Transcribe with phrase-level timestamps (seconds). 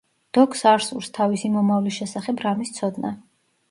[0.37, 3.19] დოკს არ სურს თავისი მომავლის შესახებ რამის ცოდნა.